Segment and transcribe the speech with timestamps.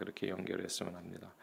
[0.00, 1.34] 그렇게 연결했으면 합니다.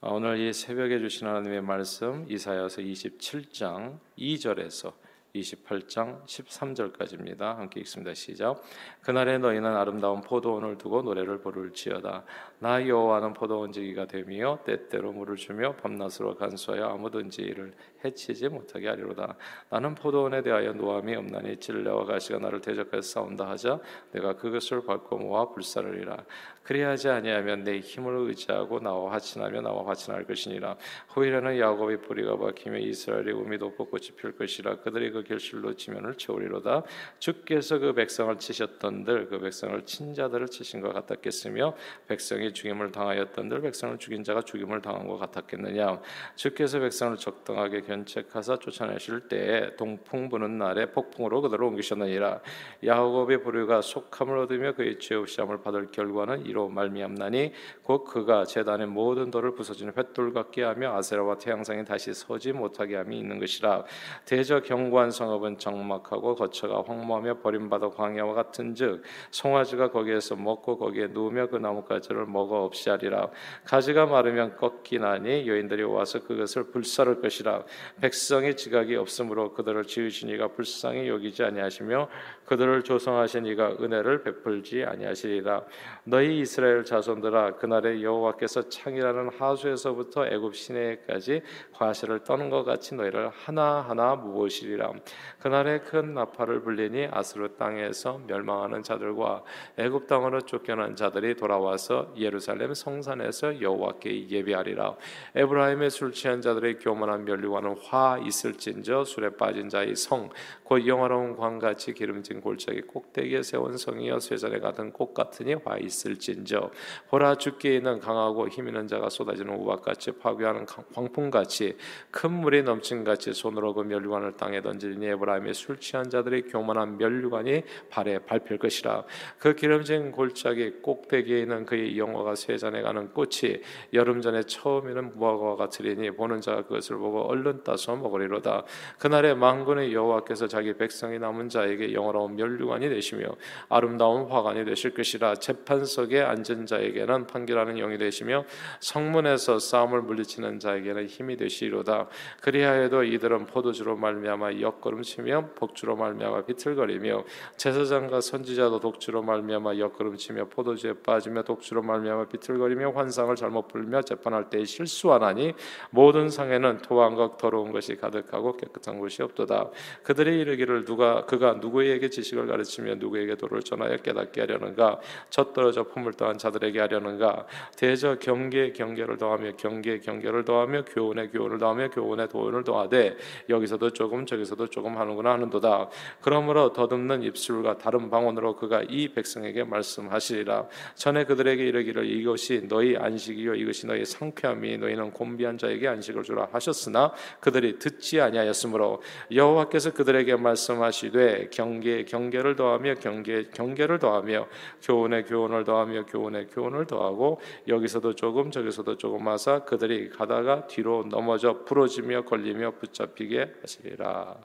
[0.00, 4.92] 아, 오늘 이 새벽에 주신 하나님의 말씀 이사야서 27장 2절에서
[5.34, 7.56] 28장 13절까지입니다.
[7.56, 8.12] 함께 읽습니다.
[8.12, 8.62] 시작.
[9.00, 12.24] 그날에 너희는 아름다운 포도원을 두고 노래를 부를지어다.
[12.64, 19.36] 나 여호와는 포도원 지기가 되며 때때로 물을 주며 밤낮으로 간수하여 아무든지 이를 해치지 못하게 하리로다.
[19.68, 23.80] 나는 포도원에 대하여 노함이 없나니 진레와 가시가 나를 대적하여 싸운다 하자
[24.12, 26.24] 내가 그것을 밟고 모아 불사르리라.
[26.62, 30.78] 그리하지 아니하면 내 힘을 의지하고 나와 화친하며 나와 화친할 것이니라.
[31.08, 34.76] 후일에는 야곱의 뿌리가 박히며 이스라엘의 우미 돋고 꽃이 필 것이라.
[34.76, 36.84] 그들이 그 결실로 지면을 채우리로다.
[37.18, 41.74] 주께서 그 백성을 치셨던들 그 백성을 친 자들을 치신 것 같았겠으며
[42.08, 46.00] 백성이 죽임을 당하였던들 백성을 죽인 자가 죽임을 당한 것 같았겠느냐.
[46.36, 52.40] 주께서 백성을 적당하게 견책하사 쫓아내실 때에 동풍 부는 날에 폭풍으로 그들을 옮기셨느니라.
[52.84, 58.86] 야곱의 부류가 속함을 얻으며 그의 죄 없이 함을 받을 결과는 이로 말미암나니 곧 그가 제단의
[58.86, 63.84] 모든 돌을 부서지는 횃돌 같게 하며 아세라와 태양상이 다시 서지 못하게 함이 있는 것이라.
[64.24, 71.56] 대저 경관 성읍은 적막하고 거처가 황무하며 버림받아 광야와 같은즉 송아지가 거기에서 먹고 거기에 누우며 그
[71.56, 73.30] 나뭇가지를 먹어 없이 하리라.
[73.64, 77.62] 가지가 마르면 꺾이나니 여인들이 와서 그것을 불사를 것이라.
[78.00, 82.08] 백성의 지각이 없으므로 그들을 지으신 이가 불쌍히 여기지 아니하시며
[82.46, 85.62] 그들을 조성하신 이가 은혜를 베풀지 아니하시리라.
[86.04, 94.16] 너희 이스라엘 자손들아 그날에 여호와께서 창이라는 하수에서부터 애굽 시내까지 과실을 떠는 것 같이 너희를 하나하나
[94.16, 94.92] 무엇이리라.
[95.38, 99.44] 그날에 큰 나팔을 불리니 아스루 땅에서 멸망하는 자들과
[99.78, 104.96] 애굽 땅으로 쫓겨난 자들이 돌아와서 예루살렘 성산에서 여호와께 예배하리라.
[105.36, 110.30] 에브라임의 술 취한 자들의 교만한 멸류관은 화 있을진저 술에 빠진 자의 성
[110.64, 116.70] 곧 영화로운 광같이 기름진 골짜기 꼭대기에 세운 성이여 쇠잔에 같은 꽃 같으니 화 있을진저
[117.10, 121.76] 보라 죽게 있는 강하고 힘 있는 자가 쏟아지는 우박같이 파괴하는 광풍같이
[122.10, 128.20] 큰 물이 넘친같이 손으로 그 멸류관을 땅에 던지니 에브라임의 술 취한 자들의 교만한 멸류관이 발에
[128.20, 129.04] 밟힐 것이라
[129.38, 133.60] 그 기름진 골짜기 꼭대기에 있는 그의 영 화가 쇠잔에 가는 꽃이
[133.92, 138.64] 여름 전에 처음에는 무화과와 같으리니 보는 자가 그것을 보고 얼른 따서 먹으리로다.
[138.98, 143.26] 그날에 만군의 여호와께서 자기 백성이 남은 자에게 영원로운 멸류관이 되시며
[143.68, 148.44] 아름다운 화관이 되실 것이라 재판석에 앉은 자에게는 판결하는 영이 되시며
[148.80, 152.08] 성문에서 싸움을 물리치는 자에게는 힘이 되시리로다.
[152.40, 157.24] 그리하여도 이들은 포도주로 말미암아 옆걸음치며 복주로 말미암아 비틀거리며
[157.56, 164.64] 제사장과 선지자도 독주로 말미암아 옆걸음치며 포도주에 빠지며 독주로 말미암아 비틀거리며 환상을 잘못 풀며 재판할 때
[164.64, 165.54] 실수하나니
[165.90, 169.70] 모든 상에는 토왕과 더러운 것이 가득하고 깨끗한 곳이 없도다.
[170.02, 175.00] 그들이 이르기를 누가 그가 누구에게 지식을 가르치며 누구에게 도를 전하여 깨닫게 하려는가?
[175.30, 177.46] 젖떨어져 품을 떠한 자들에게 하려는가?
[177.76, 183.16] 대저 경계 경계를 더하며 경계 경계를 더하며 교훈에 교훈을 더하며 교훈에 도훈을 더하되
[183.48, 185.88] 여기서도 조금 저기서도 조금 하는구나 하는도다.
[186.20, 190.66] 그러므로 더듬는 입술과 다른 방언으로 그가 이 백성에게 말씀하시리라.
[190.94, 197.12] 전에 그들에게 이르기를 이것이 너희 안식이요 이것이 너희 상쾌함이 너희는 곤비한 자에게 안식을 주라 하셨으나
[197.40, 204.48] 그들이 듣지 아니하였으므로 여호와께서 그들에게 말씀하시되 경계 경계를 더하며 경계 경계를 더하며
[204.82, 211.64] 교훈에 교훈을 더하며 교훈에 교훈을 더하고 여기서도 조금 저기서도 조금 하사 그들이 가다가 뒤로 넘어져
[211.64, 214.36] 부러지며 걸리며 붙잡히게 하시리라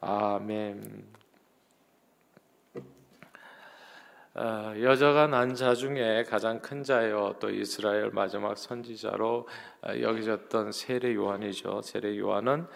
[0.00, 1.04] 아멘.
[2.74, 2.80] 어,
[4.36, 9.48] 여자가 난 자 중에 가장 큰 자요 또 이스라엘 마지막 선지자로
[9.82, 11.82] 어, 여기졌던 세례 요한이죠.
[11.82, 12.66] 세례 요한은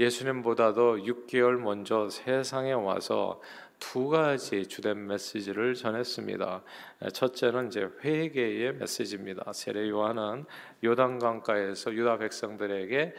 [0.00, 3.40] 예수님보다도 6개월 먼저 세상에 와서
[3.78, 6.62] 두 가지 주된 메시지를 전했습니다.
[7.12, 9.52] 첫째는 이제 회개의 메시지입니다.
[9.52, 10.46] 세례 요한은
[10.82, 13.14] 요단강가에서 유다 백성들에게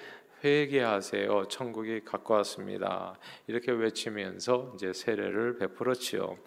[0.45, 1.47] 회개하세요.
[1.47, 3.17] 천국이 가까웠습니다.
[3.47, 6.37] 이렇게 외치면서 이제 세례를 베풀었지요.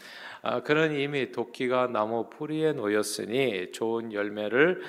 [0.43, 4.81] 아, 그는 이미 도끼가 나무 뿌리에 놓였으니 좋은 열매를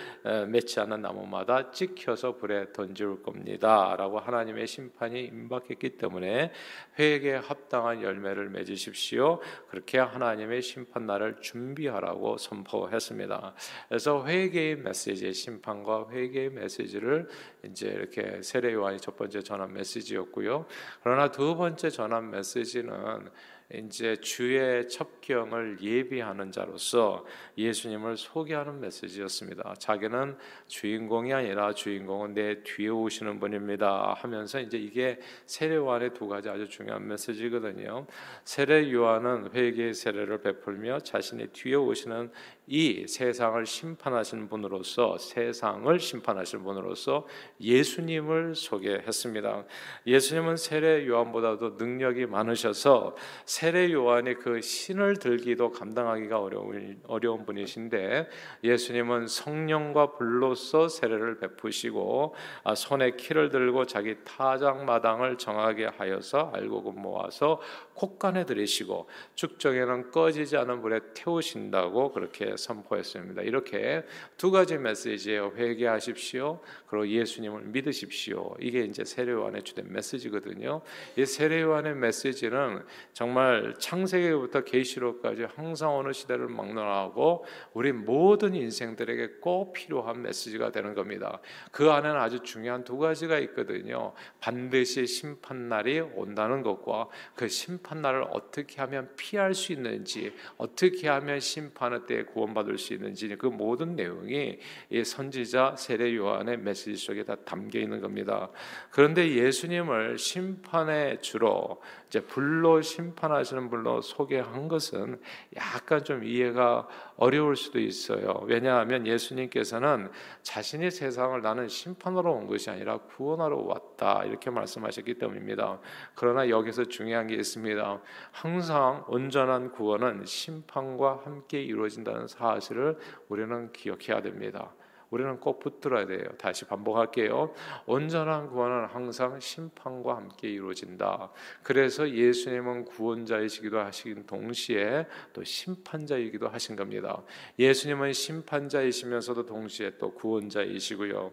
[0.50, 6.52] 맺지 않는 나무마다 찍혀서 불에 던질 겁니다라고 하나님의 심판이 임박했기 때문에
[7.00, 9.40] 회개에 합당한 열매를 맺으십시오.
[9.70, 13.56] 그렇게 하나님의 심판 날을 준비하라고 선포했습니다.
[13.88, 17.28] 그래서 회개의 메시지, 심판과 회개의 메시지를
[17.66, 20.66] 이제 이렇게 세례 요한 이첫 번째 전한 메시지였고요.
[21.04, 23.30] 그러나 두 번째 전한 메시지는
[23.72, 27.24] 이제 주의 첩경을 예비하는 자로서
[27.56, 29.76] 예수님을 소개하는 메시지였습니다.
[29.78, 34.16] 자기는 주인공이 아니라 주인공은 내 뒤에 오시는 분입니다.
[34.18, 38.08] 하면서 이제 이게 세례 요한의 두 가지 아주 중요한 메시지거든요.
[38.44, 42.32] 세례 요한은 회개의 세례를 베풀며 자신의 뒤에 오시는
[42.72, 47.26] 이 세상을 심판하시는 분으로서 세상을 심판하시는 분으로서
[47.60, 49.64] 예수님을 소개했습니다.
[50.06, 58.30] 예수님은 세례 요한보다도 능력이 많으셔서 세례 요한이 그 신을 들기도 감당하기가 어려운 어려운 분이신데
[58.64, 67.02] 예수님은 성령과 불로써 세례를 베푸시고 아, 손에 키를 들고 자기 타작 마당을 정하게 하여서 알곡은
[67.02, 67.60] 모아서
[67.96, 73.42] 콧간에 들이시고 축정에는 꺼지지 않은 불에 태우신다고 그렇게 선포했습니다.
[73.44, 74.04] 이렇게
[74.38, 75.54] 두 가지 메시지예요.
[75.56, 76.60] 회개하십시오.
[76.88, 78.56] 그리고 예수님을 믿으십시오.
[78.60, 80.82] 이게 이제 세례요한의 주된 메시지거든요.
[81.16, 82.84] 이 세례요한의 메시지는
[83.14, 91.40] 정말 창세기부터 계시록까지 항상 어느 시대를 막론하고 우리 모든 인생들에게 꼭 필요한 메시지가 되는 겁니다.
[91.72, 94.14] 그 안에는 아주 중요한 두 가지가 있거든요.
[94.40, 101.40] 반드시 심판 날이 온다는 것과 그 심판 날을 어떻게 하면 피할 수 있는지, 어떻게 하면
[101.40, 104.60] 심판의 때 구원 받을 수 있는지 그 모든 내용이
[104.90, 108.50] 이 선지자 세례 요한의 메시지 속에 다 담겨 있는 겁니다.
[108.92, 115.22] 그런데 예수님을 심판의 주로 이제 불로 심판하시는 분로 소개한 것은
[115.56, 118.42] 약간 좀 이해가 어려울 수도 있어요.
[118.46, 120.10] 왜냐하면 예수님께서는
[120.42, 125.80] 자신이 세상을 나는 심판하러 온 것이 아니라 구원하러 왔다 이렇게 말씀하셨기 때문입니다.
[126.16, 128.02] 그러나 여기서 중요한 게 있습니다.
[128.32, 132.98] 항상 온전한 구원은 심판과 함께 이루어진다는 사실을
[133.28, 134.74] 우리는 기억해야 됩니다.
[135.10, 136.24] 우리는 꼭 붙들어야 돼요.
[136.38, 137.54] 다시 반복할게요.
[137.86, 141.32] 온전한 구원은 항상 심판과 함께 이루어진다.
[141.64, 147.24] 그래서 예수님은 구원자이시기도 하신 동시에 또 심판자이기도 하신 겁니다.
[147.58, 151.32] 예수님은 심판자이시면서도 동시에 또 구원자이시고요.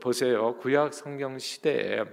[0.00, 0.56] 보세요.
[0.56, 2.04] 구약 성경 시대에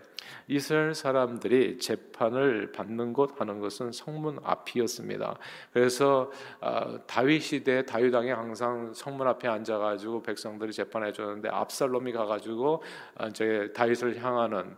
[0.48, 5.38] 이스라엘 사람들이 재판을 받는 곳 하는 것은 성문 앞이었습니다.
[5.72, 12.12] 그래서 어, 다윗 시대 다윗 왕이 항상 성문 앞에 앉아가지고 백성들이 재판 해 줬는데 압살롬이
[12.12, 12.84] 가가지고
[13.30, 14.76] 이제 어, 다윗을 향하는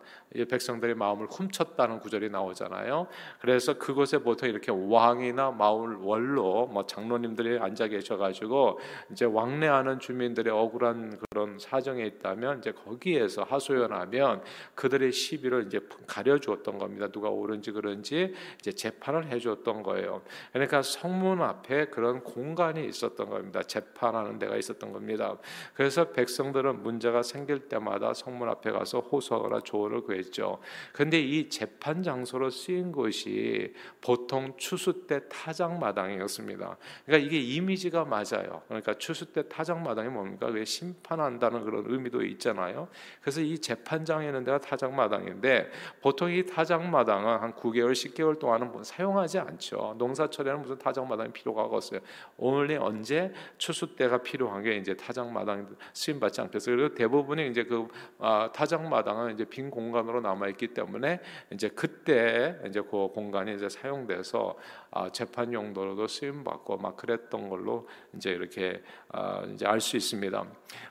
[0.49, 3.07] 백성들의 마음을 훔쳤다는 구절이 나오잖아요.
[3.41, 8.79] 그래서 그곳에 보통 이렇게 왕이나 마을 원로, 뭐 장로님들이 앉아 계셔가지고
[9.11, 14.41] 이제 왕래하는 주민들의 억울한 그런 사정에 있다면 이제 거기에서 하소연하면
[14.75, 17.09] 그들의 시비를 이제 가려주었던 겁니다.
[17.09, 20.21] 누가 옳은지 그런지 이제 재판을 해주었던 거예요.
[20.53, 23.61] 그러니까 성문 앞에 그런 공간이 있었던 겁니다.
[23.63, 25.35] 재판하는 데가 있었던 겁니다.
[25.73, 30.59] 그래서 백성들은 문제가 생길 때마다 성문 앞에 가서 호소하거나 조언을 구해 있죠.
[30.93, 36.77] 근데 이 재판 장소로 쓰인 곳이 보통 추수 때 타작 마당이었습니다.
[37.05, 38.61] 그러니까 이게 이미지가 맞아요.
[38.67, 40.47] 그러니까 추수 때 타작 마당이 뭡니까?
[40.47, 42.87] 그게 심판한다는 그런 의미도 있잖아요.
[43.21, 45.69] 그래서 이 재판장에 있는 데가 타작 마당인데
[46.01, 49.95] 보통 이 타작 마당은 한 9개월, 10개월 동안은 뭐 사용하지 않죠.
[49.97, 51.99] 농사철에는 무슨 타작 마당이 필요가 없어요.
[52.37, 56.75] 오늘 언제 추수 때가 필요한 게 이제 타작 마당 쓰임 받지 않겠어요.
[56.75, 57.87] 그리고 대부분이 이제 그
[58.19, 61.19] 아, 타작 마당은 이제 빈 공간 공간으로 남아 있기 때문에
[61.51, 64.80] 이제 그때 이제 그 공간이 이제 사용돼서 아,
[65.13, 70.45] 재판 용도로도 쓰임 받고 막 그랬던 걸로 이제 이렇게 아, 이제 알 수 있습니다.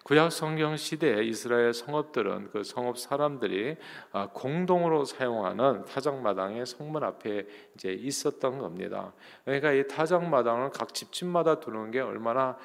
[0.04, 3.76] 구약 성경 시대에 이스라엘 성읍들은 그 성읍 사람들이
[4.12, 9.12] 아, 공동으로 사용하는 타작마당의 성문 앞에 이제 있었던 겁니다.
[9.44, 12.56] 그러니까 이 타작마당을 각 집집마다 두는 게 얼마나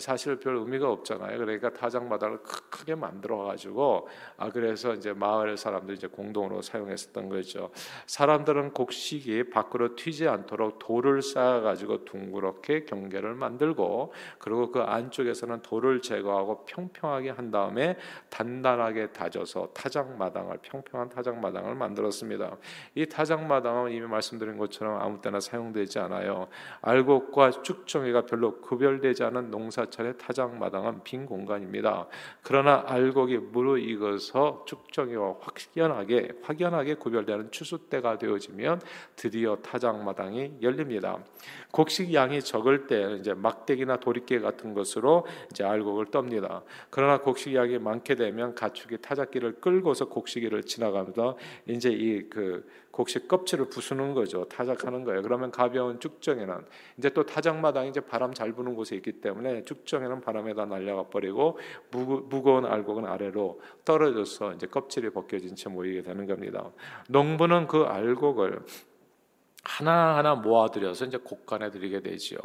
[0.00, 1.38] 사실 별 의미가 없잖아요.
[1.38, 7.70] 그러니까 타작마당을 크게 만들어 가지고 아 그래서 이제 마을 사람들이 이제 공동으로 사용했었던 거죠.
[8.06, 16.02] 사람들은 곡식이 밖으로 튀지 않도록 돌을 쌓아 가지고 둥그렇게 경계를 만들고 그리고 그 안쪽에서는 돌을
[16.02, 17.96] 제거하고 평평하게 한 다음에
[18.28, 22.56] 단단하게 다져서 타작 마당을 평평한 타작 마당을 만들었습니다.
[22.96, 26.48] 이 타작 마당은 이미 말씀드린 것처럼 아무 때나 사용되지 않아요.
[26.82, 32.06] 알곡과 쭉정이가 별로 구별되지 않은 농사철의 타작 마당은 빈 공간입니다.
[32.42, 38.82] 그러나 알곡이 무르익어서 쭉정이와 확연하게 확연하게 구별되는 추수 때가 되어지면
[39.16, 41.18] 드디어 타작 마당이 열 립니다.
[41.70, 46.62] 곡식 양이 적을 때 이제 막대기나 도리깨 같은 것으로 이제 알곡을 떱니다.
[46.90, 53.70] 그러나 곡식 양이 많게 되면 가축이 타작기를 끌고서 곡식이를 지나가면서 이제 이 그 곡식 껍질을
[53.70, 54.44] 부수는 거죠.
[54.44, 55.22] 타작하는 거예요.
[55.22, 56.64] 그러면 가벼운 쭉정에는
[56.96, 61.58] 이제 또 타작마당 이제 바람 잘 부는 곳에 있기 때문에 쭉정에는 바람에다 날려가 버리고
[61.90, 66.70] 무거 운 알곡은 아래로 떨어져서 이제 껍질이 벗겨진 채 모이게 되는 겁니다.
[67.08, 68.60] 농부는 그 알곡을
[69.64, 72.38] 하나하나 모아들여서 이제 곡간에 드리게 되지요.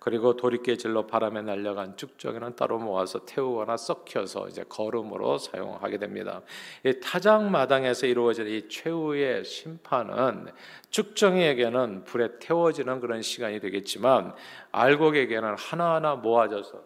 [0.00, 6.42] 그리고 도리깨질로 바람에 날려간 쭉정이는 따로 모아서 태우거나 썩혀서 이제 거름으로 사용하게 됩니다.
[6.84, 10.48] 이 타작 마당에서 이루어지는 이 최후의 심판은
[10.90, 14.34] 쭉정이에게는 불에 태워지는 그런 시간이 되겠지만
[14.72, 16.82] 알곡에게는 하나하나 모아져서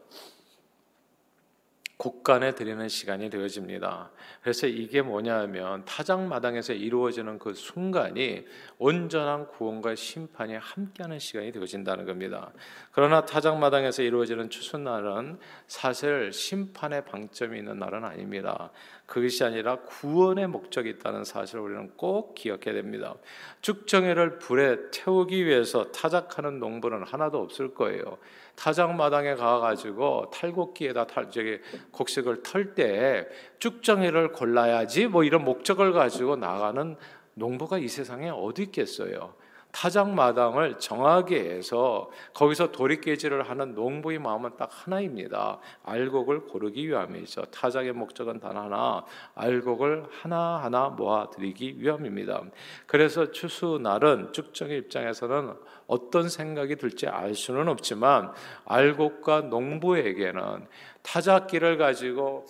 [1.98, 4.10] 곡간에 드리는 시간이 되어집니다.
[4.40, 8.46] 그래서 이게 뭐냐면 타작 마당에서 이루어지는 그 순간이
[8.78, 12.52] 온전한 구원과 심판이 함께하는 시간이 되어진다는 겁니다.
[12.92, 18.70] 그러나 타작 마당에서 이루어지는 추수날은 사실 심판의 방점이 있는 날은 아닙니다.
[19.08, 23.14] 그것이 아니라 구원의 목적이 있다는 사실을 우리는 꼭 기억해야 됩니다.
[23.62, 28.18] 죽정회를 불에 태우기 위해서 타작하는 농부는 하나도 없을 거예요.
[28.54, 31.58] 타작 마당에 가가지고 탈곡기에다 탈, 저기
[31.90, 33.26] 곡식을 털때
[33.58, 36.94] 쭉정이를 골라야지 뭐 이런 목적을 가지고 나가는
[37.32, 39.32] 농부가 이 세상에 어디 있겠어요?
[39.78, 45.60] 타작 마당을 정하게 해서 거기서 도리깨질을 하는 농부의 마음은 딱 하나입니다.
[45.84, 47.42] 알곡을 고르기 위함이죠.
[47.52, 49.04] 타작의 목적은 단 하나,
[49.36, 52.42] 알곡을 하나하나 모아드리기 위함입니다.
[52.88, 55.54] 그래서 추수날은 쭉정의 입장에서는
[55.86, 58.32] 어떤 생각이 들지 알 수는 없지만
[58.64, 60.66] 알곡과 농부에게는
[61.02, 62.46] 타작기를 가지고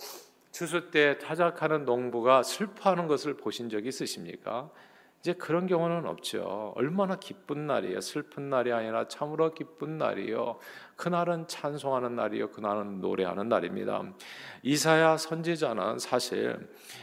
[0.51, 4.71] 추수 때 타작하는 농부가 슬퍼하는 것을 보신 적이 있으십니까?
[5.29, 6.73] 이제 그런 경우는 없죠.
[6.75, 8.01] 얼마나 기쁜 날이에요.
[8.01, 10.59] 슬픈 날이 아니라 참으로 기쁜 날이요.
[10.99, 12.51] 그날은 찬송하는 날이요.
[12.51, 14.03] 그날은 노래하는 날입니다.
[14.65, 16.59] 이사야 선지자는 사실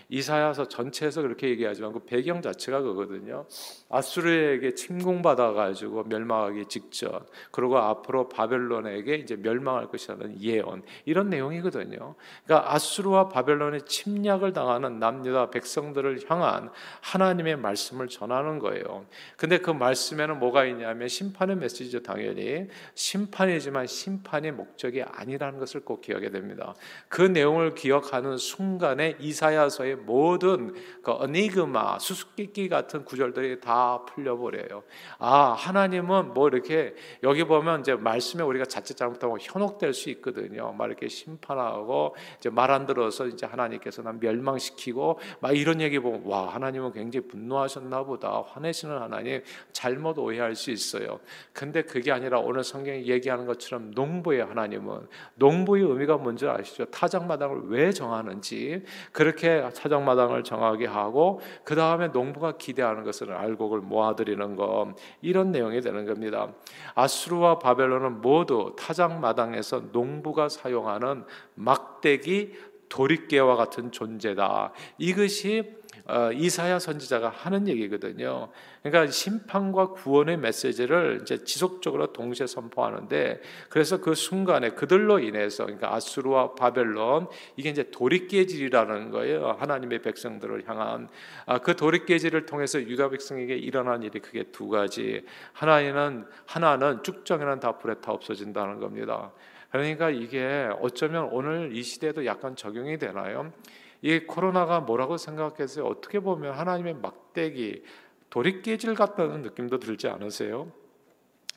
[0.09, 3.45] 이사야서 전체에서 그렇게 얘기하지만 그 배경 자체가 그거든요.
[3.89, 12.15] 아수르에게 침공받아 가지고 멸망하기 직전 그리고 앞으로 바벨론에게 이제 멸망할 것이라는 예언 이런 내용이거든요.
[12.43, 19.05] 그러니까 아수르와 바벨론의 침략을 당하는 남유다 백성들을 향한 하나님의 말씀을 전하는 거예요.
[19.37, 26.29] 근데 그 말씀에는 뭐가 있냐면 심판의 메시지죠 당연히 심판이지만 심판의 목적이 아니라는 것을 꼭 기억해야
[26.29, 26.75] 됩니다.
[27.07, 34.83] 그 내용을 기억하는 순간에 이사야서의 모든 그 어니그마 수수께끼 같은 구절들이 다 풀려버려요.
[35.17, 40.71] 아 하나님은 뭐 이렇게 여기 보면 이제 말씀에 우리가 자칫 잘못하면 현혹될 수 있거든요.
[40.73, 46.23] 막 이렇게 심판하고 이제 말 안 들어서 이제 하나님께서 난 멸망시키고 막 이런 얘기 보면
[46.25, 51.19] 와 하나님은 굉장히 분노하셨나 보다 화내시는 하나님 잘못 오해할 수 있어요.
[51.53, 56.85] 근데 그게 아니라 오늘 성경이 얘기하는 것처럼 농부의 하나님은 농부의 의미가 뭔지 아시죠?
[56.85, 64.95] 타작마당을 왜 정하는지 그렇게 타작마당을 정하게 하고 그 다음에 농부가 기대하는 것은 알곡을 모아들이는 것
[65.21, 66.53] 이런 내용이 되는 겁니다.
[66.93, 72.53] 아수르와 바벨론은 모두 타작마당에서 농부가 사용하는 막대기
[72.89, 74.71] 도리깨와 같은 존재다.
[74.97, 75.75] 이것이
[76.07, 78.49] 어, 이사야 선지자가 하는 얘기거든요.
[78.83, 86.53] 그러니까 심판과 구원의 메시지를 이제 지속적으로 동시에 선포하는데 그래서 그 순간에 그들로 인해서 그러니까 아수르와
[86.53, 89.57] 바벨론 이게 이제 도리깨질이라는 거예요.
[89.59, 91.09] 하나님의 백성들을 향한
[91.47, 95.25] 아, 그 도리깨질을 통해서 유다 백성에게 일어난 일이 크게 두 가지.
[95.53, 99.31] 하나는 하나는 쭉정에는 다 불에 타 없어진다는 겁니다.
[99.71, 103.51] 그러니까 이게 어쩌면 오늘 이 시대에도 약간 적용이 되나요?
[104.05, 105.83] 이 코로나가 뭐라고 생각했어요?
[105.83, 107.81] 어떻게 보면 하나님의 막대기
[108.29, 110.71] 도리깨질 같다는 느낌도 들지 않으세요?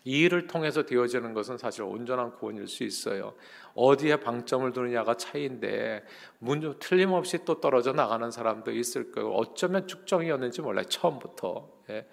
[0.07, 3.35] 이 일을 통해서 되어지는 것은 사실 온전한 구원일 수 있어요.
[3.75, 6.07] 어디에 방점을 두느냐가 차이인데
[6.39, 10.87] 문 틀림없이 또 떨어져 나가는 사람도 있을 거고 어쩌면 축정이었는지 몰라요.
[10.87, 11.69] 처음부터.
[11.91, 12.07] 예.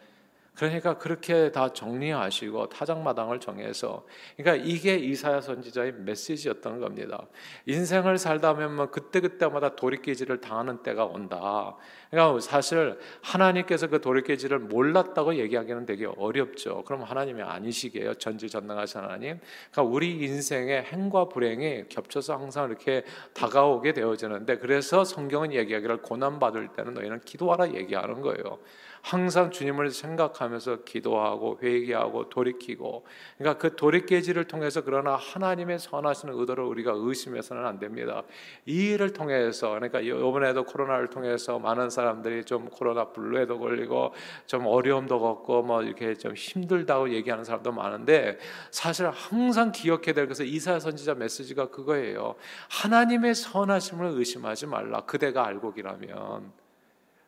[0.56, 4.06] 그러니까 그렇게 다 정리하시고 타작마당을 정해서
[4.38, 7.28] 그러니까 이게 이사야 선지자의 메시지였던 겁니다.
[7.66, 11.76] 인생을 살다 보면 뭐 그때 그때마다 도리깨질을 당하는 때가 온다.
[12.10, 16.84] 그러니까 사실 하나님께서 그 도리깨질을 몰랐다고 얘기하기는 되게 어렵죠.
[16.86, 18.14] 그럼 하나님이 아니시게요.
[18.16, 19.40] 전지전능하신 하나님.
[19.72, 26.70] 그러니까 우리 인생의 행과 불행이 겹쳐서 항상 이렇게 다가오게 되어지는데 그래서 성경은 얘기하기를 고난 받을
[26.70, 28.60] 때는 너희는 기도하라 얘기하는 거예요.
[29.06, 33.06] 항상 주님을 생각하면서 기도하고 회개하고 돌이키고
[33.38, 38.24] 그러니까 그 돌이깨지를 통해서 그러나 하나님의 선하신 의도를 우리가 의심해서는 안 됩니다.
[38.66, 44.16] 이 일을 통해서 그러니까 이번에도 코로나를 통해서 많은 사람들이 좀 코로나 블루에도 걸리고
[44.48, 48.40] 좀 어려움도 겪고 뭐 이렇게 좀 힘들다고 얘기하는 사람도 많은데
[48.72, 52.34] 사실 항상 기억해야 될 것은 이사야 선지자 메시지가 그거예요.
[52.72, 55.02] 하나님의 선하심을 의심하지 말라.
[55.02, 56.65] 그대가 알고기라면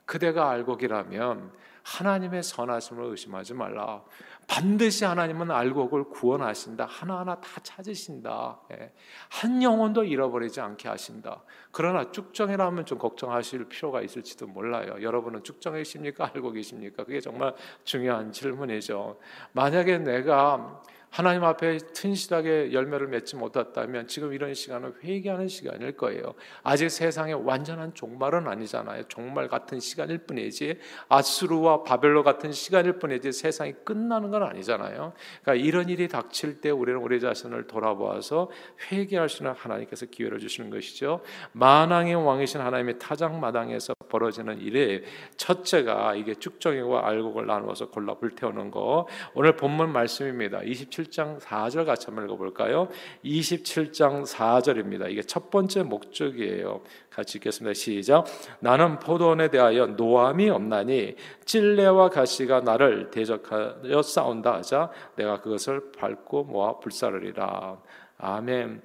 [0.07, 1.51] 그대가 알고기라면
[1.83, 4.03] 하나님의 선하심을 의심하지 말라.
[4.47, 6.85] 반드시 하나님은 알곡을 구원하신다.
[6.85, 8.59] 하나하나 다 찾으신다.
[8.71, 8.93] 예.
[9.29, 11.43] 한 영혼도 잃어버리지 않게 하신다.
[11.71, 15.01] 그러나 쭉정이라면 좀 걱정하실 필요가 있을지도 몰라요.
[15.01, 16.31] 여러분은 쭉정이십니까?
[16.33, 17.03] 알고 계십니까?
[17.03, 19.19] 그게 정말 중요한 질문이죠.
[19.51, 26.35] 만약에 내가 하나님 앞에 튼실하게 열매를 맺지 못했다면 지금 이런 시간은 회개하는 시간일 거예요.
[26.63, 29.03] 아직 세상에 완전한 종말은 아니잖아요.
[29.03, 35.13] 종말 같은 시간일 뿐이지 아수르와 바벨로 같은 시간일 뿐이지 세상이 끝나는 건 아니잖아요.
[35.41, 38.49] 그러니까 이런 일이 닥칠 때 우리는 우리 자신을 돌아보아서
[38.91, 41.21] 회개할 수 있는 하나님께서 기회를 주시는 것이죠.
[41.53, 45.03] 만왕의 왕이신 하나님의 타작 마당에서 벌어지는 일이
[45.37, 49.07] 첫째가 이게 쭉정이와 알곡을 나누어서 골라 불태우는 거.
[49.33, 50.59] 오늘 본문 말씀입니다.
[50.59, 52.87] 27장 4절 같이 한번 읽어볼까요?
[53.23, 55.09] 27장 4절입니다.
[55.11, 56.81] 이게 첫 번째 목적이에요.
[57.09, 57.73] 같이 읽겠습니다.
[57.73, 58.25] 시작.
[58.59, 66.79] 나는 포도원에 대하여 노함이 없나니 찔레와 가시가 나를 대적하여 싸운다 하자 내가 그것을 밟고 모아
[66.79, 67.77] 불사르리라.
[68.19, 68.81] 아멘.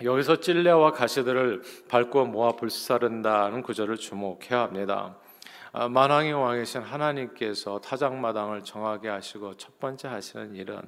[0.00, 5.16] 여기서 찔레와 가시들을 밟고 모아 불사른다는 구절을 주목해야 합니다.
[5.72, 10.80] 아, 만왕의 왕이신 하나님께서 타작마당을 정하게 하시고 첫 번째 하시는 일은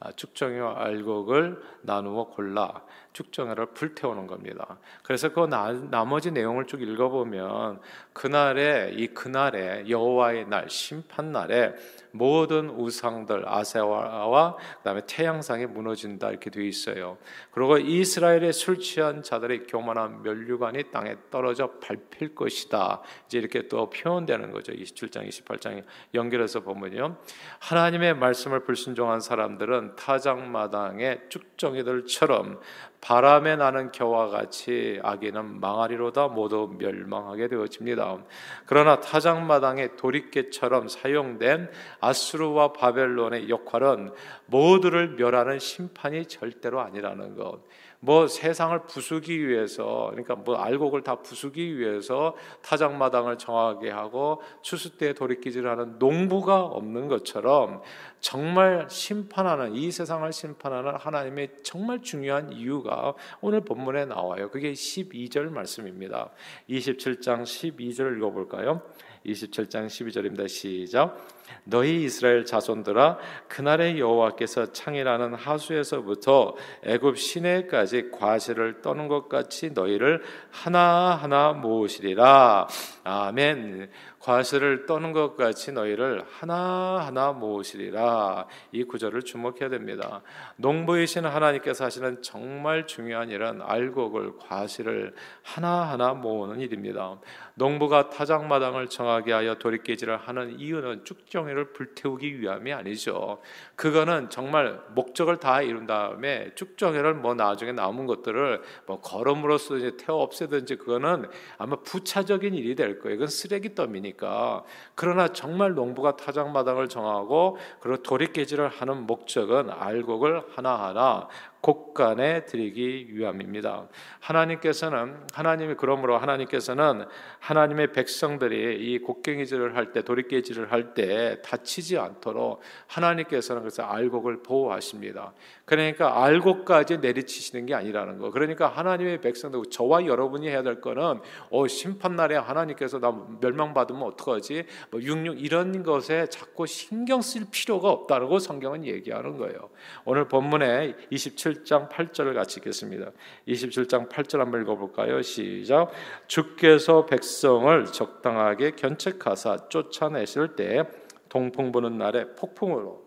[0.00, 2.82] 아, 축정이와 알곡을 나누어 골라
[3.18, 4.78] 축정회를 불태우는 겁니다.
[5.02, 7.80] 그래서 그 나, 나머지 내용을 쭉 읽어보면
[8.12, 11.74] 그날에 이 그날에 여호와의 날 심판 날에
[12.12, 17.18] 모든 우상들 아세와와 그다음에 태양상이 무너진다 이렇게 되어 있어요.
[17.50, 23.02] 그리고 이스라엘의 술 취한 자들의 교만한 멸류관이 땅에 떨어져 밟힐 것이다.
[23.26, 24.72] 이제 이렇게 또 표현되는 거죠.
[24.72, 25.84] 27장, 28장
[26.14, 27.16] 연결해서 보면요.
[27.60, 32.60] 하나님의 말씀을 불순종한 사람들은 타작마당의 쭉정이들처럼
[33.00, 38.18] 바람에 나는 겨와 같이 아기는 망하리로다 모두 멸망하게 되어집니다.
[38.66, 44.12] 그러나 타작마당의 도리깨처럼 사용된 아수르와 바벨론의 역할은
[44.46, 47.60] 모두를 멸하는 심판이 절대로 아니라는 것.
[48.00, 55.12] 뭐 세상을 부수기 위해서 그러니까 뭐 알곡을 다 부수기 위해서 타작마당을 정하게 하고 추수 때
[55.12, 57.82] 돌이키지라는 농부가 없는 것처럼
[58.20, 64.48] 정말 심판하는 이 세상을 심판하는 하나님의 정말 중요한 이유가 오늘 본문에 나와요.
[64.50, 66.30] 그게 12절 말씀입니다.
[66.68, 68.82] 27장 12절 읽어볼까요?
[69.26, 70.48] 27장 12절입니다.
[70.48, 71.26] 시작.
[71.64, 81.52] 너희 이스라엘 자손들아 그날의 여호와께서 창이라는 하수에서부터 애굽 시내까지 과실을 떠는 것 같이 너희를 하나하나
[81.52, 82.68] 모으시리라.
[83.04, 83.90] 아멘.
[84.28, 88.46] 과실을 떠는 것 같이 너희를 하나하나 모으시리라.
[88.72, 90.20] 이 구절을 주목해야 됩니다.
[90.56, 97.18] 농부이신 하나님께서 하시는 정말 중요한 일은 알곡을 과실을 하나하나 모으는 일입니다.
[97.54, 103.40] 농부가 타작마당을 정하게 하여 도리깨질을 하는 이유는 쭉정이를 불태우기 위함이 아니죠.
[103.78, 110.20] 그거는 정말 목적을 다 이룬 다음에 쭉정이를 뭐 나중에 남은 것들을 뭐 걸음으로써 이제 태워
[110.24, 111.26] 없애든지 그거는
[111.58, 113.14] 아마 부차적인 일이 될 거예요.
[113.14, 114.64] 이건 쓰레기 더미니까.
[114.96, 121.28] 그러나 정말 농부가 타작마당을 정하고 그리고 도리깨질을 하는 목적은 알곡을 하나하나
[121.60, 123.88] 곡간에 드리기 위함입니다.
[124.20, 127.04] 하나님께서는 하나님이 그러므로 하나님께서는
[127.40, 135.32] 하나님의 백성들이 이 곡괭이질을 할 때 도리깨질을 할 때 다치지 않도록 하나님께서는 그래서 알곡을 보호하십니다.
[135.64, 138.30] 그러니까 알곡까지 내리치시는 게 아니라는 거.
[138.30, 144.64] 그러니까 하나님의 백성들 저와 여러분이 해야 될 거는 어 심판 날에 하나님께서 나 멸망받으면 어떡하지?
[144.90, 149.70] 뭐 육육 이런 것에 자꾸 신경 쓸 필요가 없다고 성경은 얘기하는 거예요.
[150.04, 153.10] 오늘 본문에 27 27장 8절을 같이 읽겠습니다.
[153.46, 155.22] 27장 8절 한번 읽어볼까요?
[155.22, 155.90] 시작.
[156.26, 160.84] 주께서 백성을 적당하게 견책하사 쫓아내실 때
[161.28, 163.04] 동풍 부는 날에 폭풍으로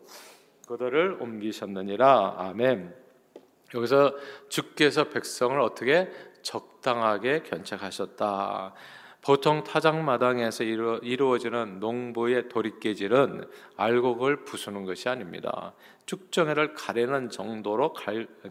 [0.68, 2.36] 그들을 옮기셨느니라.
[2.38, 2.94] 아멘.
[3.74, 4.16] 여기서
[4.50, 6.10] 주께서 백성을 어떻게
[6.42, 8.74] 적당하게 견책하셨다.
[9.22, 15.74] 보통 타작마당에서 이루, 어지는 농부의 도리깨질은 알곡을 부수는 것이 아닙니다.
[16.12, 17.96] 축정회를 가려는 정도로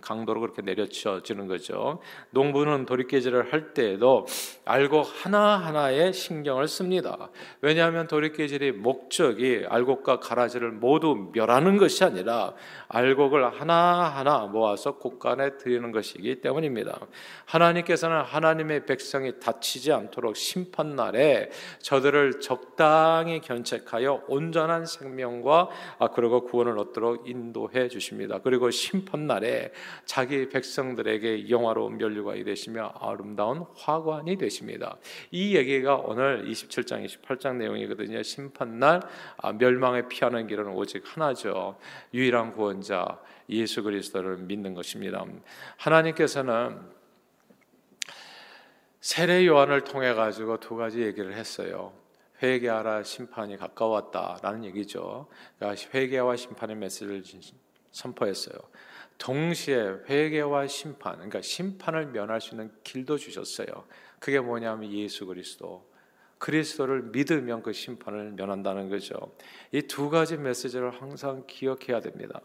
[0.01, 2.01] 강도로 그렇게 내려쳐지는 거죠.
[2.31, 4.27] 농부는 도리깨질을 할 때에도
[4.65, 7.29] 알곡 하나하나에 신경을 씁니다.
[7.61, 12.55] 왜냐하면 도리깨질이 목적이 알곡과 가라지를 모두 멸하는 것이 아니라
[12.89, 16.99] 알곡을 하나하나 모아서 곳간에 드리는 것이기 때문입니다.
[17.45, 25.69] 하나님께서는 하나님의 백성이 다치지 않도록 심판날에 저들을 적당히 견책하여 온전한 생명과
[25.99, 28.41] 아, 그리고 구원을 얻도록 인 인도해 주십니다.
[28.41, 29.73] 그리고 심판 날에
[30.05, 34.97] 자기 백성들에게 영화로운 면류관이 되시며 아름다운 화관이 계십니다.
[35.31, 38.23] 이 얘기가 오늘 27장, 28장 내용이거든요.
[38.23, 39.03] 심판날
[39.37, 41.77] 아, 멸망에 피하는 길은 오직 하나죠.
[42.15, 45.25] 유일한 구원자 예수 그리스도를 믿는 것입니다.
[45.77, 46.79] 하나님께서는
[49.01, 51.93] 세례 요한을 통해 가지고 두 가지 얘기를 했어요.
[52.43, 55.29] 회개하라 심판이 가까웠다라는 얘기죠.
[55.59, 57.23] 그러니까 회개와 심판의 메시지를
[57.91, 58.57] 선포했어요.
[59.19, 59.77] 동시에
[60.09, 63.67] 회개와 심판, 그러니까 심판을 면할 수 있는 길도 주셨어요.
[64.19, 65.89] 그게 뭐냐면 예수 그리스도.
[66.39, 69.15] 그리스도를 믿으면 그 심판을 면한다는 거죠.
[69.73, 72.41] 이 두 가지 메시지를 항상 기억해야 됩니다.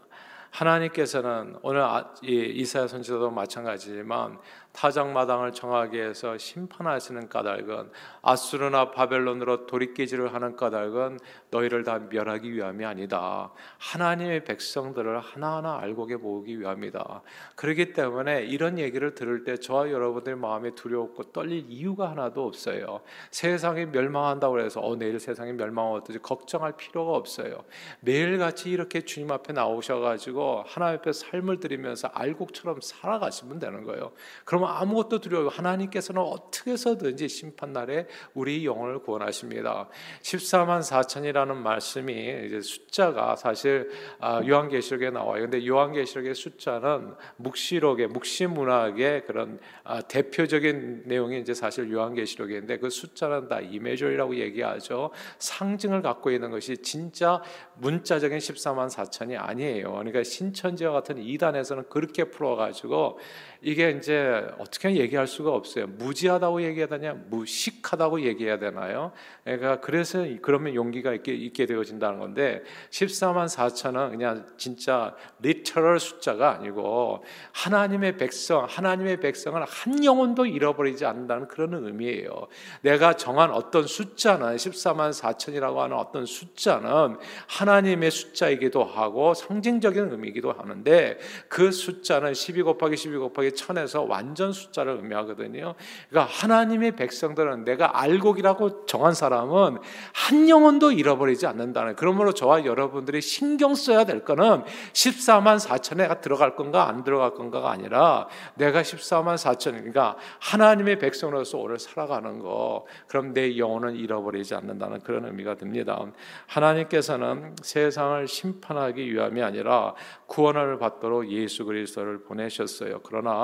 [0.50, 4.38] 하나님께서는 오늘 아, 이사야 선지자도 마찬가지지만
[4.76, 11.18] 타작마당을 정하게 해서 심판하시는 까닭은 아수르나 바벨론으로 돌이키지를 하는 까닭은
[11.50, 13.50] 너희를 다 멸하기 위함이 아니다.
[13.78, 17.22] 하나님의 백성들을 하나하나 알고게 모으기 위함이다.
[17.56, 23.00] 그렇기 때문에 이런 얘기를 들을 때 저와 여러분들 마음에 두려웠고 떨릴 이유가 하나도 없어요.
[23.30, 27.64] 세상이 멸망한다고 해서 어 내일 세상이 멸망하면 어지 걱정할 필요가 없어요.
[28.00, 34.12] 매일같이 이렇게 주님 앞에 나오셔 가지고 하나님 앞에 삶을 드리면서 알곡처럼 살아가시면 되는 거예요.
[34.44, 39.88] 그러 면 그러면 아무것도 두려워 하나님께서는 어떻게 해서든지 심판 날에 우리 영혼을 구원하십니다.
[40.22, 42.12] 14만 4천이라는 말씀이
[42.46, 45.42] 이제 숫자가 사실 아, 요한계시록에 나와요.
[45.42, 53.48] 근데 요한계시록의 숫자는 묵시록의 묵시 문학의 그런 아, 대표적인 내용이 이제 사실 요한계시록인데 그 숫자는
[53.48, 55.10] 다 이메졸이라고 얘기하죠.
[55.38, 57.42] 상징을 갖고 있는 것이 진짜
[57.76, 59.92] 문자적인 14만 4천이 아니에요.
[59.92, 63.18] 그러니까 신천지와 같은 이단에서는 그렇게 풀어가지고
[63.66, 65.88] 이게 이제 어떻게 얘기할 수가 없어요.
[65.88, 69.10] 무지하다고 얘기해야 되냐, 무식하다고 얘기해야 되나요?
[69.42, 77.24] 그러니까 그래서 그러면 용기가 있게, 있게 되어진다는 건데 14만 4천은 그냥 진짜 리터럴 숫자가 아니고
[77.50, 82.46] 하나님의 백성, 하나님의 백성을 한 영혼도 잃어버리지 않는다는 그런 의미예요.
[82.82, 91.18] 내가 정한 어떤 숫자는 14만 4천이라고 하는 어떤 숫자는 하나님의 숫자이기도 하고 상징적인 의미이기도 하는데
[91.48, 95.74] 그 숫자는 12 곱하기 12 곱하기 1000에서 완전 숫자를 의미하거든요.
[96.08, 99.78] 그러니까 하나님의 백성들은 내가 알곡이라고 정한 사람은
[100.12, 106.88] 한 영혼도 잃어버리지 않는다는 그러므로 저와 여러분들이 신경 써야 될 거는 14만 4천에 들어갈 건가
[106.88, 113.56] 안 들어갈 건가가 아니라 내가 14만 4천 그러니까 하나님의 백성으로서 오늘 살아가는 거 그럼 내
[113.56, 116.00] 영혼은 잃어버리지 않는다는 그런 의미가 듭니다.
[116.46, 119.94] 하나님께서는 세상을 심판하기 위함이 아니라
[120.26, 123.00] 구원을 받도록 예수 그리스도를 보내셨어요.
[123.02, 123.35] 그러나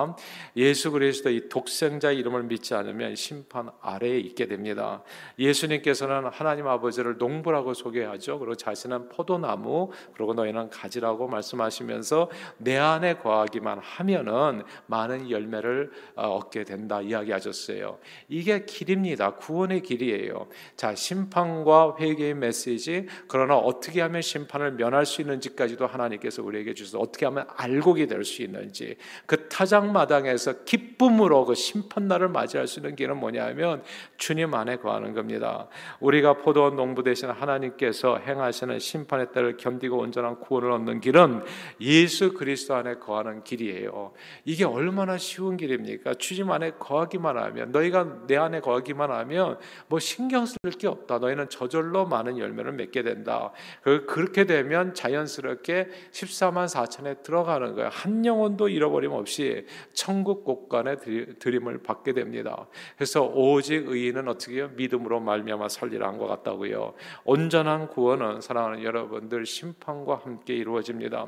[0.57, 5.03] 예수 그리스도 이 독생자 이름을 믿지 않으면 심판 아래에 있게 됩니다.
[5.39, 8.39] 예수님께서는 하나님 아버지를 농부라고 소개하죠.
[8.39, 16.65] 그리고 자신은 포도나무, 그리고 너희는 가지라고 말씀하시면서 내 안에 거하기만 하면은 많은 열매를 어, 얻게
[16.65, 17.99] 된다 이야기하셨어요.
[18.29, 19.35] 이게 길입니다.
[19.35, 20.49] 구원의 길이에요.
[20.77, 27.27] 자, 심판과 회개의 메시지, 그러나 어떻게 하면 심판을 면할 수 있는지까지도 하나님께서 우리에게 주셔서 어떻게
[27.27, 33.17] 하면 알곡이 될 수 있는지 그 타 작마당에서 기쁨으로 그 심판날을 맞이할 수 있는 길은
[33.17, 33.83] 뭐냐면
[34.17, 35.67] 주님 안에 거하는 겁니다.
[36.01, 41.43] 우리가 포도원 농부 대신 하나님께서 행하시는 심판의 때를 견디고 온전한 구원을 얻는 길은
[41.81, 44.13] 예수 그리스도 안에 거하는 길이에요.
[44.45, 46.15] 이게 얼마나 쉬운 길입니까?
[46.15, 51.19] 주님 안에 거하기만 하면 너희가 내 안에 거하기만 하면 뭐 신경 쓸 게 없다.
[51.19, 53.53] 너희는 저절로 많은 열매를 맺게 된다.
[53.83, 57.91] 그, 그렇게 되면 자연스럽게 14만 4천에 들어가는 거예요.
[57.93, 62.67] 한 영혼도 잃어버림 없이 천국 곳간에 드림을 받게 됩니다.
[62.97, 64.71] 그래서 오직 의인은 어떻게 해요?
[64.77, 66.95] 믿음으로 말미암아 살리라 한것 같다고요.
[67.25, 71.27] 온전한 구원은 사랑하는 여러분들 심판과 함께 이루어집니다.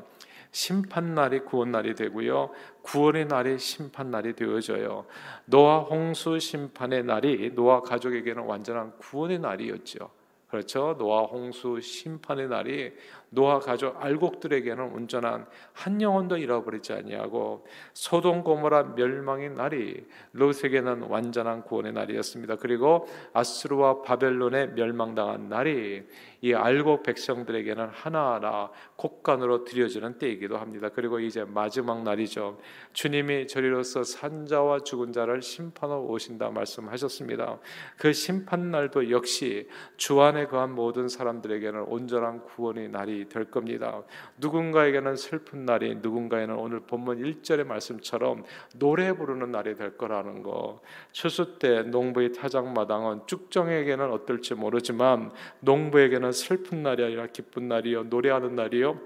[0.54, 2.50] 심판 날이 구원 날이 되고요.
[2.82, 5.04] 구원의 날이 심판 날이 되어져요.
[5.46, 10.10] 노아 홍수 심판의 날이 노아 가족에게는 완전한 구원의 날이었죠.
[10.46, 10.94] 그렇죠.
[10.96, 12.92] 노아 홍수 심판의 날이
[13.34, 21.92] 노아 가족 알곡들에게는 온전한 한 영혼도 잃어버리지 아니하고 소돔 고모라 멸망의 날이 롯에게는 완전한 구원의
[21.92, 22.56] 날이었습니다.
[22.56, 26.04] 그리고 아스루와 바벨론에 멸망당한 날이
[26.44, 30.90] 이 알곡 백성들에게는 하나하나 곡간으로 드려지는 때이기도 합니다.
[30.90, 32.58] 그리고 이제 마지막 날이죠.
[32.92, 37.60] 주님이 저리로서 산자와 죽은 자를 심판하러 오신다 말씀하셨습니다.
[37.96, 44.02] 그 심판 날도 역시 주 안에 거한 모든 사람들에게는 온전한 구원의 날이 될 겁니다.
[44.36, 50.82] 누군가에게는 슬픈 날이 누군가에는 오늘 본문 1절의 말씀처럼 노래 부르는 날이 될 거라는 거.
[51.10, 59.00] 추수 때 농부의 타작마당은 쭉정에게는 어떨지 모르지만 농부에게는 슬픈 날이 아니라 기쁜 날이요 노래하는 날이요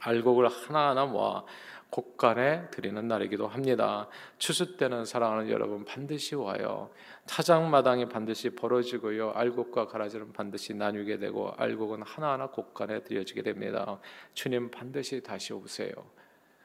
[0.00, 1.44] 알곡을 하나하나 모아
[1.90, 4.08] 곡간에 드리는 날이기도 합니다.
[4.36, 6.90] 추수 때는 사랑하는 여러분 반드시 와요.
[7.26, 9.32] 타작마당이 반드시 벌어지고요.
[9.32, 13.98] 알곡과 가라지는 반드시 나뉘게 되고 알곡은 하나하나 곡간에 드려지게 됩니다.
[14.34, 15.92] 주님 반드시 다시 오세요.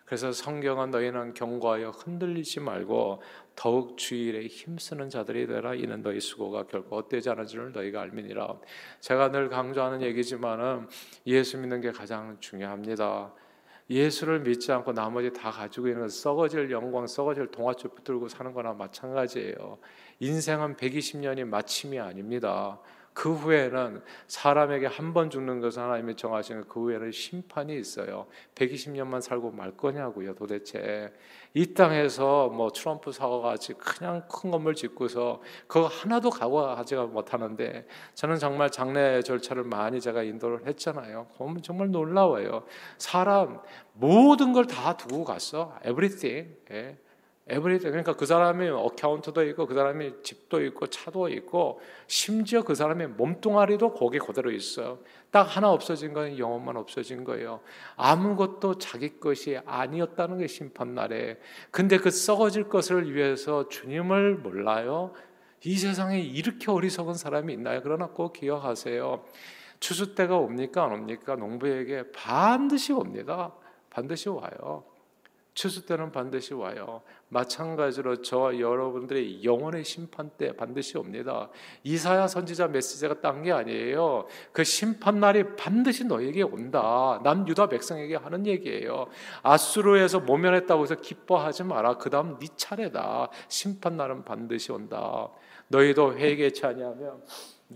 [0.05, 3.21] 그래서 성경은 너희는 경고하여 흔들리지 말고
[3.55, 8.59] 더욱 주일에 힘쓰는 자들이 되라 이는 너희 수고가 결코 헛되지 않은 줄 너희가 알미니라.
[8.99, 10.87] 제가 늘 강조하는 얘기지만은
[11.27, 13.33] 예수 믿는 게 가장 중요합니다.
[13.89, 19.77] 예수를 믿지 않고 나머지 다 가지고 있는 썩어질 영광, 썩어질 동화줄 붙들고 사는 거나 마찬가지예요.
[20.19, 22.79] 인생은 120년이 마침이 아닙니다.
[23.13, 28.25] 그 후에는 사람에게 한 번 죽는 것은 하나님이 정하신 그 후에는 심판이 있어요.
[28.55, 31.13] 120년만 살고 말 거냐고요, 도대체.
[31.53, 38.71] 이 땅에서 뭐 트럼프 사과같이 그냥 큰 건물 짓고서 그거 하나도 각오하지가 못하는데 저는 정말
[38.71, 41.27] 장례 절차를 많이 제가 인도를 했잖아요.
[41.37, 42.63] 보면 정말 놀라워요.
[42.97, 43.59] 사람
[43.93, 45.77] 모든 걸 다 두고 갔어.
[45.85, 46.55] everything.
[46.71, 46.97] 예.
[47.45, 53.09] 에브리데 그러니까 그 사람이 어카운트도 있고 그 사람이 집도 있고 차도 있고 심지어 그 사람의
[53.09, 54.99] 몸뚱아리도 거기 그대로 있어요.
[55.29, 57.59] 딱 하나 없어진 건 영혼만 없어진 거예요.
[57.97, 61.37] 아무것도 자기 것이 아니었다는 게 심판 날에.
[61.69, 65.13] 근데 그 썩어질 것을 위해서 주님을 몰라요.
[65.65, 67.81] 이 세상에 이렇게 어리석은 사람이 있나요?
[67.83, 69.25] 그러나 꼭 기억하세요.
[69.81, 71.35] 추수 때가 옵니까 안 옵니까?
[71.35, 73.53] 농부에게 반드시 옵니다.
[73.89, 74.85] 반드시 와요.
[75.53, 77.01] 추수 때는 반드시 와요.
[77.29, 81.49] 마찬가지로 저와 여러분들의 영혼의 심판 때 반드시 옵니다.
[81.83, 84.27] 이사야 선지자 메시지가 딴 게 아니에요.
[84.51, 87.19] 그 심판 날이 반드시 너에게 온다.
[87.23, 89.07] 남 유다 백성에게 하는 얘기예요.
[89.41, 91.97] 아수르에서 모면했다고 해서 기뻐하지 마라.
[91.97, 93.29] 그다음 네 차례다.
[93.47, 95.29] 심판 날은 반드시 온다.
[95.67, 97.21] 너희도 회개치 아니하면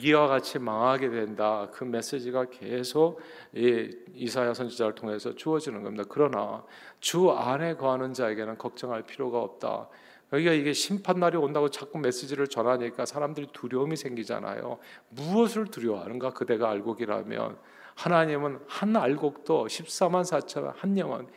[0.02, 1.70] 이와 같이 망하게 된다.
[1.72, 3.20] 그 메시지가 계속
[3.54, 6.04] 이사야 선지자를 통해서 주어지는 겁니다.
[6.08, 6.64] 그러나
[7.00, 9.90] 주 안에 거하는 자에게는 걱정할 필요가 없다.
[10.34, 14.78] 여기가 이게 심판 날이 온다고 자꾸 메시지를 전하니까 사람들이 두려움이 생기잖아요.
[15.10, 17.58] 무엇을 두려워하는가 그대가 알곡이라면
[17.96, 21.28] 하나님은 한 알곡도 14만 4천 한 영혼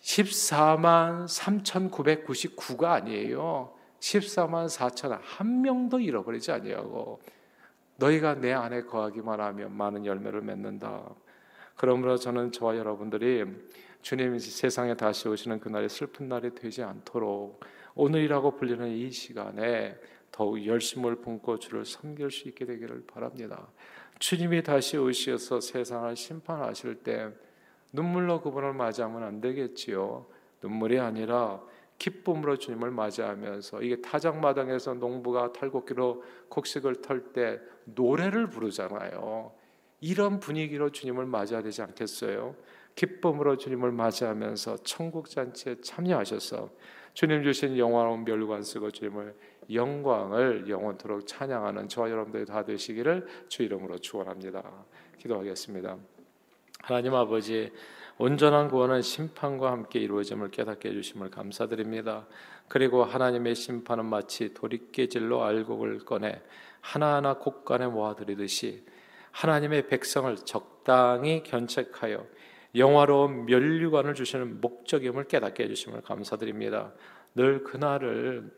[0.00, 3.72] 14만 3,999가 아니에요.
[4.00, 7.20] 14만 4천 한 명도 잃어버리지 아니하고
[7.96, 11.14] 너희가 내 안에 거하기만 하면 많은 열매를 맺는다.
[11.76, 13.44] 그러므로 저는 저와 여러분들이
[14.02, 17.60] 주님이 세상에 다시 오시는 그날이 슬픈 날이 되지 않도록
[17.94, 19.96] 오늘이라고 불리는 이 시간에
[20.30, 23.68] 더욱 열심을 품고 주를 섬길 수 있게 되기를 바랍니다.
[24.18, 27.28] 주님이 다시 오셔서 세상을 심판하실 때
[27.92, 30.26] 눈물로 그분을 맞이하면 안 되겠지요.
[30.62, 31.60] 눈물이 아니라
[32.02, 39.52] 기쁨으로 주님을 맞이하면서 이게 타작마당에서 농부가 탈곡기로 곡식을 털 때 노래를 부르잖아요.
[40.00, 42.56] 이런 분위기로 주님을 맞이해야 되지 않겠어요?
[42.96, 46.70] 기쁨으로 주님을 맞이하면서 천국 잔치에 참여하셔서
[47.14, 49.36] 주님 주신 영화로운 멸관 쓰고 주님을
[49.72, 54.84] 영광을 영원토록 찬양하는 저와 여러분들이 다 되시기를 주 이름으로 축원합니다.
[55.18, 55.98] 기도하겠습니다.
[56.80, 57.70] 하나님 아버지
[58.24, 62.28] 온전한 구원은 심판과 함께 이루어짐을 깨닫게 해주심을 감사드립니다.
[62.68, 66.40] 그리고 하나님의 심판은 마치 도리깨질로 알곡을 꺼내
[66.80, 68.84] 하나하나 곡간에 모아들이듯이
[69.32, 72.24] 하나님의 백성을 적당히 견책하여
[72.76, 76.92] 영화로운 멸류관을 주시는 목적임을 깨닫게 해주심을 감사드립니다.
[77.34, 78.56] 늘 그날을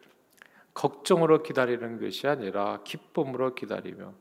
[0.75, 4.13] 걱정으로 기다리는 것이 아니라 기쁨으로 기다리며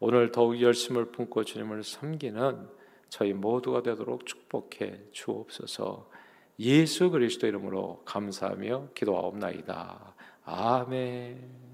[0.00, 2.75] 오늘 더욱 열심을 품고 주님을 섬기는
[3.08, 6.10] 저희 모두가 되도록 축복해 주옵소서.
[6.58, 10.14] 예수 그리스도 이름으로 감사하며 기도하옵나이다.
[10.44, 11.65] 아멘.